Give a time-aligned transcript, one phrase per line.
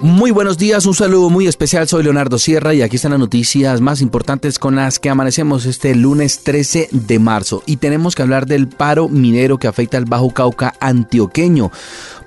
[0.00, 1.88] Muy buenos días, un saludo muy especial.
[1.88, 5.94] Soy Leonardo Sierra y aquí están las noticias más importantes con las que amanecemos este
[5.94, 7.62] lunes 13 de marzo.
[7.64, 11.70] Y tenemos que hablar del paro minero que afecta al Bajo Cauca antioqueño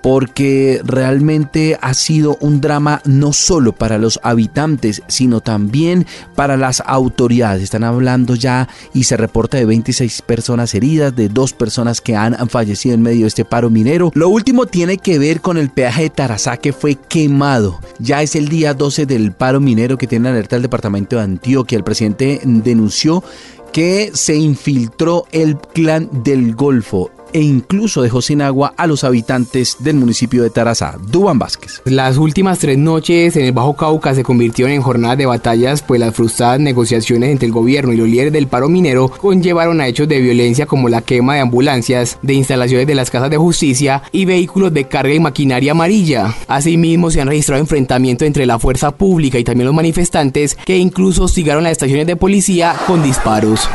[0.02, 6.06] porque realmente ha sido un drama no solo para los habitantes, sino también
[6.36, 7.64] para las autoridades.
[7.64, 12.36] Están hablando ya y se reporta de 26 personas heridas, de dos personas que han
[12.50, 14.12] fallecido en medio de este paro minero.
[14.14, 17.80] Lo último tiene que ver con el peaje de Tarazá que fue quemado.
[18.00, 21.78] Ya es el día 12 del paro minero que tiene alerta el departamento de Antioquia.
[21.78, 23.24] El presidente denunció
[23.72, 29.78] que se infiltró el clan del Golfo e incluso dejó sin agua a los habitantes
[29.80, 30.98] del municipio de Tarazá.
[31.12, 31.82] Duban Vázquez.
[31.86, 36.00] Las últimas tres noches en el Bajo Cauca se convirtieron en jornadas de batallas, pues
[36.00, 40.08] las frustradas negociaciones entre el gobierno y los líderes del paro minero conllevaron a hechos
[40.08, 44.26] de violencia como la quema de ambulancias, de instalaciones de las casas de justicia y
[44.26, 46.36] vehículos de carga y maquinaria amarilla.
[46.48, 51.24] Asimismo, se han registrado enfrentamientos entre la fuerza pública y también los manifestantes que incluso
[51.24, 53.68] hostigaron las estaciones de policía con disparos.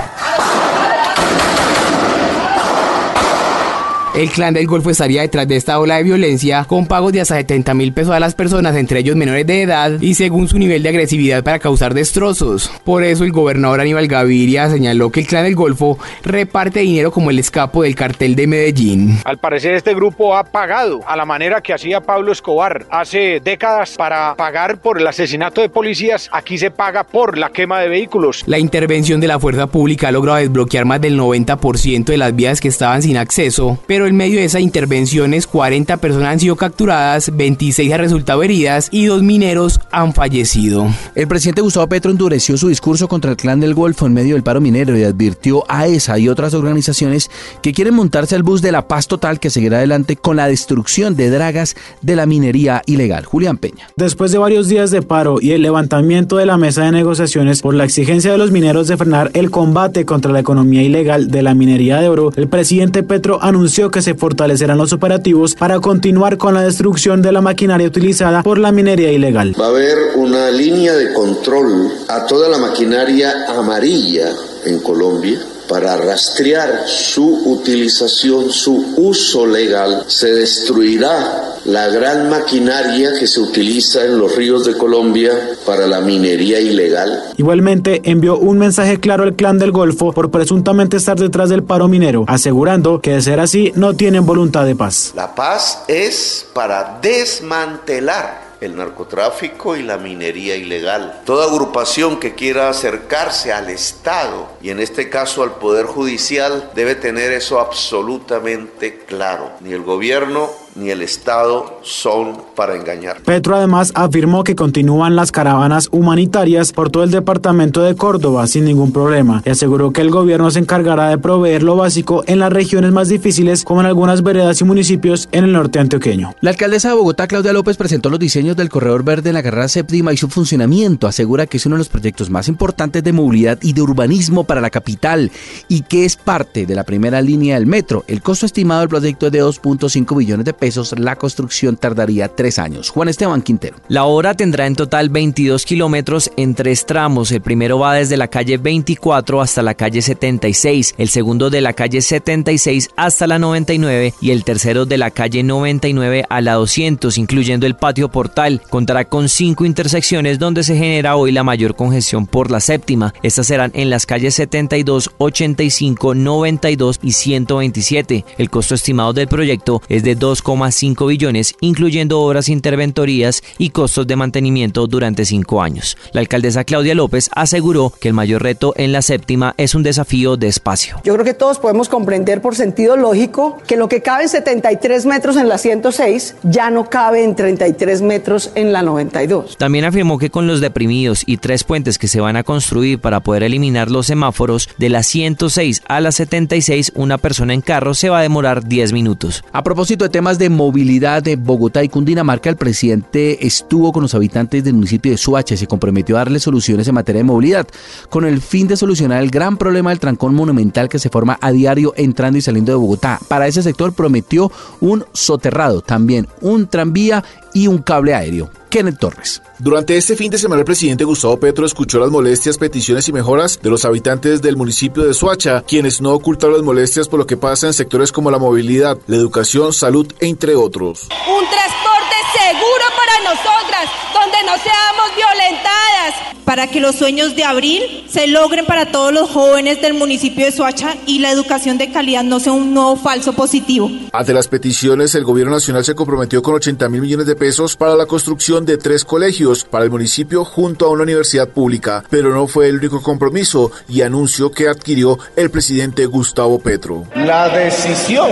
[4.14, 7.34] El clan del Golfo estaría detrás de esta ola de violencia con pagos de hasta
[7.34, 10.84] 70 mil pesos a las personas, entre ellos menores de edad, y según su nivel
[10.84, 12.70] de agresividad para causar destrozos.
[12.84, 17.30] Por eso el gobernador Aníbal Gaviria señaló que el clan del Golfo reparte dinero como
[17.30, 19.18] el escapo del cartel de Medellín.
[19.24, 23.96] Al parecer este grupo ha pagado a la manera que hacía Pablo Escobar hace décadas
[23.96, 26.28] para pagar por el asesinato de policías.
[26.30, 28.44] Aquí se paga por la quema de vehículos.
[28.46, 32.60] La intervención de la fuerza pública ha logrado desbloquear más del 90% de las vías
[32.60, 37.36] que estaban sin acceso, pero en medio de esas intervenciones 40 personas han sido capturadas,
[37.36, 40.88] 26 han resultado heridas y dos mineros han fallecido.
[41.14, 44.42] El presidente Gustavo Petro endureció su discurso contra el clan del Golfo en medio del
[44.42, 47.30] paro minero y advirtió a esa y otras organizaciones
[47.62, 51.16] que quieren montarse al bus de la paz total que seguirá adelante con la destrucción
[51.16, 53.24] de dragas de la minería ilegal.
[53.24, 53.88] Julián Peña.
[53.96, 57.74] Después de varios días de paro y el levantamiento de la mesa de negociaciones por
[57.74, 61.54] la exigencia de los mineros de frenar el combate contra la economía ilegal de la
[61.54, 66.52] minería de oro, el presidente Petro anunció que se fortalecerán los operativos para continuar con
[66.52, 69.54] la destrucción de la maquinaria utilizada por la minería ilegal.
[69.58, 74.32] Va a haber una línea de control a toda la maquinaria amarilla
[74.64, 75.38] en Colombia
[75.68, 84.04] para rastrear su utilización, su uso legal, se destruirá la gran maquinaria que se utiliza
[84.04, 85.32] en los ríos de Colombia
[85.64, 87.32] para la minería ilegal.
[87.36, 91.88] Igualmente envió un mensaje claro al clan del Golfo por presuntamente estar detrás del paro
[91.88, 95.12] minero, asegurando que de ser así no tienen voluntad de paz.
[95.14, 101.20] La paz es para desmantelar el narcotráfico y la minería ilegal.
[101.24, 106.94] Toda agrupación que quiera acercarse al Estado y en este caso al Poder Judicial debe
[106.94, 109.50] tener eso absolutamente claro.
[109.60, 113.22] Ni el gobierno ni el Estado son para engañar.
[113.22, 118.64] Petro además afirmó que continúan las caravanas humanitarias por todo el departamento de Córdoba sin
[118.64, 122.52] ningún problema y aseguró que el gobierno se encargará de proveer lo básico en las
[122.52, 126.34] regiones más difíciles como en algunas veredas y municipios en el norte antioqueño.
[126.40, 129.68] La alcaldesa de Bogotá, Claudia López, presentó los diseños del corredor verde en la carrera
[129.68, 131.06] séptima y su funcionamiento.
[131.06, 134.60] Asegura que es uno de los proyectos más importantes de movilidad y de urbanismo para
[134.60, 135.30] la capital
[135.68, 138.04] y que es parte de la primera línea del metro.
[138.08, 140.63] El costo estimado del proyecto es de 2.5 billones de pesos
[140.96, 142.90] la construcción tardaría tres años.
[142.90, 143.76] Juan Esteban Quintero.
[143.88, 147.30] La obra tendrá en total 22 kilómetros en tres tramos.
[147.32, 151.72] El primero va desde la calle 24 hasta la calle 76, el segundo de la
[151.72, 157.18] calle 76 hasta la 99 y el tercero de la calle 99 a la 200,
[157.18, 158.62] incluyendo el patio portal.
[158.70, 163.14] Contará con cinco intersecciones donde se genera hoy la mayor congestión por la séptima.
[163.22, 168.24] Estas serán en las calles 72, 85, 92 y 127.
[168.38, 174.06] El costo estimado del proyecto es de 2, 5 billones, incluyendo obras interventorías y costos
[174.06, 175.96] de mantenimiento durante cinco años.
[176.12, 180.36] La alcaldesa Claudia López aseguró que el mayor reto en la séptima es un desafío
[180.36, 181.00] de espacio.
[181.04, 185.06] Yo creo que todos podemos comprender por sentido lógico que lo que cabe en 73
[185.06, 189.56] metros en la 106 ya no cabe en 33 metros en la 92.
[189.58, 193.20] También afirmó que con los deprimidos y tres puentes que se van a construir para
[193.20, 198.08] poder eliminar los semáforos de la 106 a la 76, una persona en carro se
[198.08, 199.44] va a demorar 10 minutos.
[199.52, 204.14] A propósito de temas de movilidad de Bogotá y Cundinamarca, el presidente estuvo con los
[204.14, 207.66] habitantes del municipio de Suacha y se comprometió a darles soluciones en materia de movilidad,
[208.08, 211.52] con el fin de solucionar el gran problema del trancón monumental que se forma a
[211.52, 213.20] diario entrando y saliendo de Bogotá.
[213.28, 214.50] Para ese sector prometió
[214.80, 217.24] un soterrado, también un tranvía
[217.54, 218.50] y un cable aéreo.
[218.68, 219.40] Kenneth Torres.
[219.60, 223.60] Durante este fin de semana el presidente Gustavo Petro escuchó las molestias, peticiones y mejoras
[223.62, 227.36] de los habitantes del municipio de Soacha, quienes no ocultaron las molestias por lo que
[227.36, 231.08] pasa en sectores como la movilidad, la educación, salud, entre otros.
[231.28, 232.83] Un transporte seguro
[233.14, 236.34] para nosotras, donde no seamos violentadas.
[236.44, 240.52] Para que los sueños de abril se logren para todos los jóvenes del municipio de
[240.52, 243.90] Soacha y la educación de calidad no sea un nuevo falso positivo.
[244.12, 247.94] Ante las peticiones, el gobierno nacional se comprometió con 80 mil millones de pesos para
[247.96, 252.46] la construcción de tres colegios para el municipio junto a una universidad pública, pero no
[252.46, 257.04] fue el único compromiso y anuncio que adquirió el presidente Gustavo Petro.
[257.14, 258.30] La decisión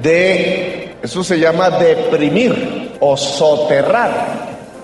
[0.00, 4.10] de, eso se llama deprimir o soterrar,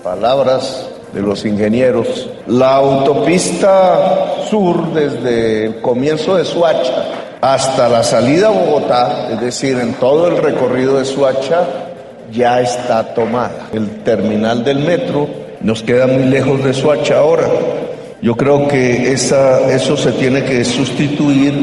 [0.03, 7.05] palabras de los ingenieros, la autopista sur desde el comienzo de Suacha
[7.41, 11.63] hasta la salida a Bogotá, es decir, en todo el recorrido de Suacha,
[12.31, 13.69] ya está tomada.
[13.73, 15.27] El terminal del metro
[15.61, 17.47] nos queda muy lejos de Suacha ahora.
[18.21, 21.55] Yo creo que esa, eso se tiene que sustituir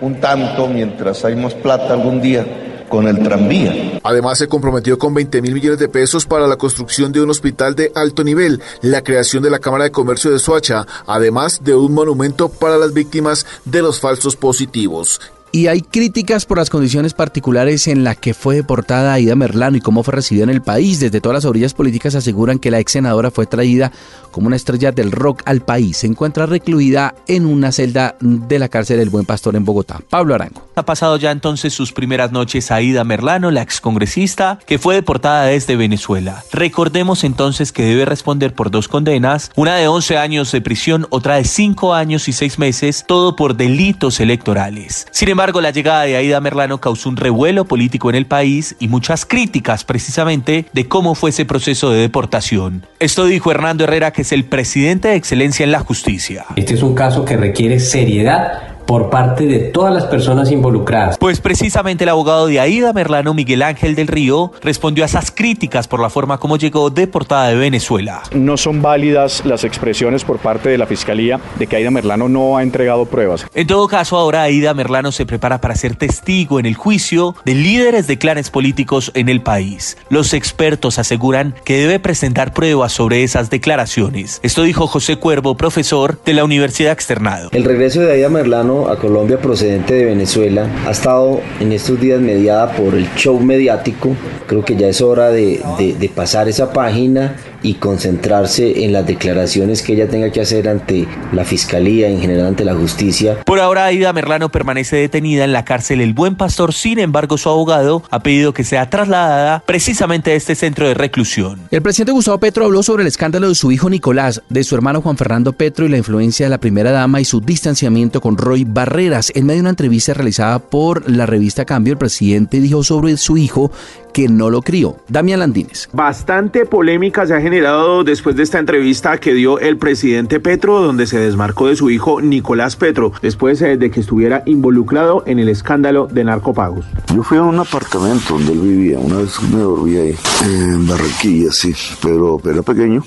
[0.00, 2.44] un tanto mientras hay más plata algún día
[2.88, 4.00] con el tranvía.
[4.02, 7.74] Además, se comprometió con 20 mil millones de pesos para la construcción de un hospital
[7.74, 11.92] de alto nivel, la creación de la Cámara de Comercio de Soacha, además de un
[11.92, 15.20] monumento para las víctimas de los falsos positivos.
[15.52, 19.80] Y hay críticas por las condiciones particulares en las que fue deportada Aida Merlano y
[19.80, 21.00] cómo fue recibida en el país.
[21.00, 23.90] Desde todas las orillas políticas aseguran que la ex senadora fue traída
[24.32, 25.98] como una estrella del rock al país.
[25.98, 30.00] Se encuentra recluida en una celda de la cárcel del Buen Pastor en Bogotá.
[30.10, 30.65] Pablo Arango.
[30.78, 35.74] Ha pasado ya entonces sus primeras noches Aida Merlano, la excongresista, que fue deportada desde
[35.74, 36.44] Venezuela.
[36.52, 41.36] Recordemos entonces que debe responder por dos condenas, una de 11 años de prisión, otra
[41.36, 45.06] de 5 años y 6 meses, todo por delitos electorales.
[45.12, 48.88] Sin embargo, la llegada de Aida Merlano causó un revuelo político en el país y
[48.88, 52.84] muchas críticas precisamente de cómo fue ese proceso de deportación.
[52.98, 56.44] Esto dijo Hernando Herrera, que es el presidente de excelencia en la justicia.
[56.54, 61.18] Este es un caso que requiere seriedad por parte de todas las personas involucradas.
[61.18, 65.88] Pues precisamente el abogado de Aida Merlano, Miguel Ángel del Río, respondió a esas críticas
[65.88, 68.22] por la forma como llegó deportada de Venezuela.
[68.32, 72.56] No son válidas las expresiones por parte de la Fiscalía de que Aida Merlano no
[72.56, 73.46] ha entregado pruebas.
[73.54, 77.54] En todo caso, ahora Aida Merlano se prepara para ser testigo en el juicio de
[77.54, 79.96] líderes de clanes políticos en el país.
[80.08, 84.40] Los expertos aseguran que debe presentar pruebas sobre esas declaraciones.
[84.42, 87.48] Esto dijo José Cuervo, profesor de la Universidad Externado.
[87.52, 92.20] El regreso de Aida Merlano a Colombia procedente de Venezuela ha estado en estos días
[92.20, 94.14] mediada por el show mediático.
[94.46, 99.82] Creo que ya es hora de, de, pasar esa página y concentrarse en las declaraciones
[99.82, 103.38] que ella tenga que hacer ante la fiscalía, en general ante la justicia.
[103.44, 106.72] Por ahora, Aida Merlano permanece detenida en la cárcel El Buen Pastor.
[106.72, 111.58] Sin embargo, su abogado ha pedido que sea trasladada precisamente a este centro de reclusión.
[111.72, 115.02] El presidente Gustavo Petro habló sobre el escándalo de su hijo Nicolás, de su hermano
[115.02, 118.62] Juan Fernando Petro y la influencia de la primera dama y su distanciamiento con Roy
[118.64, 119.32] Barreras.
[119.34, 123.36] En medio de una entrevista realizada por la revista Cambio, el presidente dijo sobre su
[123.36, 123.72] hijo
[124.12, 124.96] que no lo crió.
[125.08, 125.90] Damián Landines.
[125.92, 127.55] Bastante polémica se ha generado
[128.04, 132.20] después de esta entrevista que dio el presidente Petro, donde se desmarcó de su hijo
[132.20, 136.84] Nicolás Petro, después de que estuviera involucrado en el escándalo de narcopagos.
[137.14, 141.50] Yo fui a un apartamento donde él vivía, una vez me dormí ahí, en Barranquilla,
[141.50, 143.02] sí, pero era pequeño.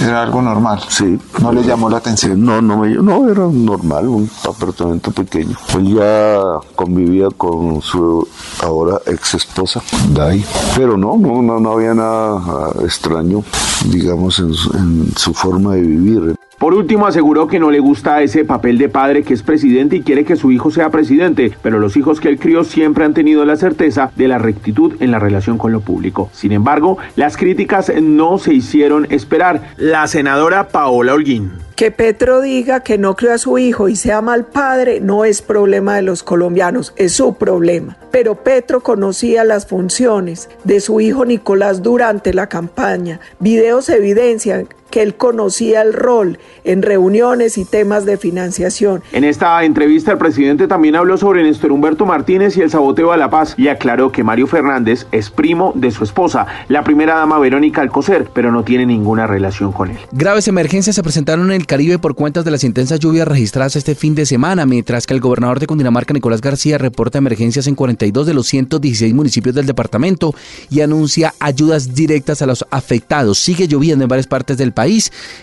[0.00, 0.80] ¿Era algo normal?
[0.88, 1.18] Sí.
[1.40, 2.44] ¿No le llamó la atención?
[2.44, 5.56] No, no, me, no era normal, un apartamento pequeño.
[5.76, 6.40] Él ya
[6.76, 8.26] convivía con su
[8.62, 10.44] ahora ex esposa, Dai.
[10.76, 13.42] Pero no, no, no, no había nada extraño,
[13.86, 16.37] digamos, en en su forma de vivir.
[16.58, 20.02] Por último, aseguró que no le gusta ese papel de padre que es presidente y
[20.02, 23.44] quiere que su hijo sea presidente, pero los hijos que él crió siempre han tenido
[23.44, 26.30] la certeza de la rectitud en la relación con lo público.
[26.32, 29.74] Sin embargo, las críticas no se hicieron esperar.
[29.76, 31.52] La senadora Paola Holguín.
[31.76, 35.42] Que Petro diga que no crió a su hijo y sea mal padre no es
[35.42, 37.96] problema de los colombianos, es su problema.
[38.10, 43.20] Pero Petro conocía las funciones de su hijo Nicolás durante la campaña.
[43.38, 49.02] Videos evidencian que él conocía el rol en reuniones y temas de financiación.
[49.12, 53.16] En esta entrevista el presidente también habló sobre Néstor Humberto Martínez y el saboteo a
[53.16, 57.38] la paz y aclaró que Mario Fernández es primo de su esposa, la primera dama
[57.38, 59.98] Verónica Alcocer, pero no tiene ninguna relación con él.
[60.12, 63.94] Graves emergencias se presentaron en el Caribe por cuentas de las intensas lluvias registradas este
[63.94, 68.26] fin de semana, mientras que el gobernador de Cundinamarca, Nicolás García, reporta emergencias en 42
[68.26, 70.34] de los 116 municipios del departamento
[70.70, 73.38] y anuncia ayudas directas a los afectados.
[73.38, 74.77] Sigue lloviendo en varias partes del país,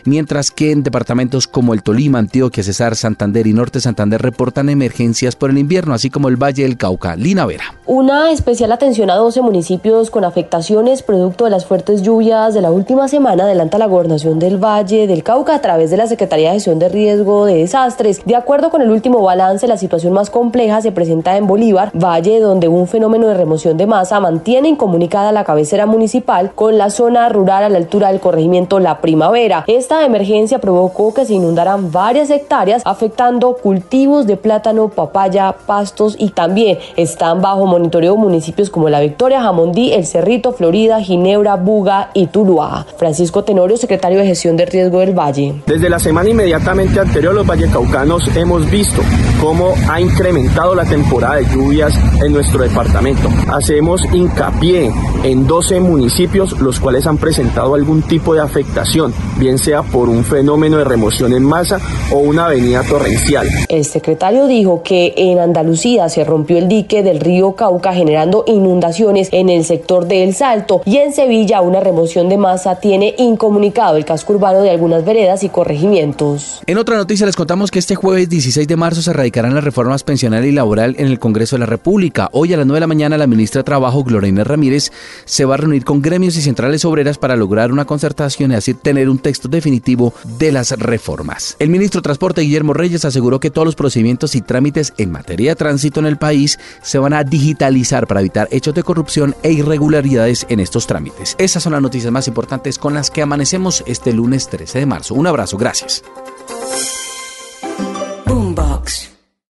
[0.05, 5.35] mientras que en departamentos como el Tolima, Antioquia, Cesar, Santander y Norte Santander reportan emergencias
[5.35, 7.15] por el invierno, así como el Valle del Cauca.
[7.15, 7.75] Lina Vera.
[7.85, 12.71] Una especial atención a 12 municipios con afectaciones producto de las fuertes lluvias de la
[12.71, 16.55] última semana adelanta la gobernación del Valle del Cauca a través de la Secretaría de
[16.55, 18.21] Gestión de Riesgo de Desastres.
[18.25, 22.39] De acuerdo con el último balance, la situación más compleja se presenta en Bolívar, Valle,
[22.39, 27.29] donde un fenómeno de remoción de masa mantiene incomunicada la cabecera municipal con la zona
[27.29, 29.63] rural a la altura del corregimiento La Primavera.
[29.65, 36.29] Esta emergencia provocó que se inundaran varias hectáreas, afectando cultivos de plátano, papaya, pastos y
[36.29, 42.27] también están bajo monitoreo municipios como La Victoria, Jamondí, El Cerrito, Florida, Ginebra, Buga y
[42.27, 42.85] Tuluá.
[42.97, 45.55] Francisco Tenorio, secretario de Gestión de Riesgo del Valle.
[45.65, 49.01] Desde la semana inmediatamente anterior, los vallecaucanos hemos visto
[49.41, 53.27] cómo ha incrementado la temporada de lluvias en nuestro departamento.
[53.51, 54.91] Hacemos hincapié
[55.23, 60.23] en 12 municipios los cuales han presentado algún tipo de afectación, bien sea por un
[60.23, 61.79] fenómeno de remoción en masa
[62.11, 63.47] o una avenida torrencial.
[63.67, 69.29] El secretario dijo que en Andalucía se rompió el dique del río Cauca generando inundaciones
[69.31, 73.97] en el sector de El Salto y en Sevilla una remoción de masa tiene incomunicado
[73.97, 76.61] el casco urbano de algunas veredas y corregimientos.
[76.65, 80.03] En otra noticia les contamos que este jueves 16 de marzo se radicarán las reformas
[80.03, 82.29] pensional y laboral en el Congreso de la República.
[82.31, 84.91] Hoy a las 9 de la mañana la ministra de Trabajo, Glorina Ramírez,
[85.25, 88.73] se va a reunir con gremios y centrales obreras para lograr una concertación y así
[89.09, 91.55] un texto definitivo de las reformas.
[91.59, 95.51] El ministro de Transporte, Guillermo Reyes, aseguró que todos los procedimientos y trámites en materia
[95.51, 99.51] de tránsito en el país se van a digitalizar para evitar hechos de corrupción e
[99.51, 101.35] irregularidades en estos trámites.
[101.37, 105.13] Esas son las noticias más importantes con las que amanecemos este lunes 13 de marzo.
[105.15, 106.03] Un abrazo, gracias.